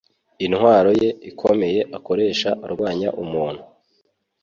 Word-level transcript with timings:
Intwaro 0.45 0.91
ye 1.01 1.09
ikomeye 1.29 1.79
akoresha 1.97 2.49
arwanya 2.65 3.09
umuntu 3.23 3.63